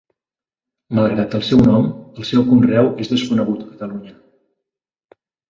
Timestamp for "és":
3.05-3.13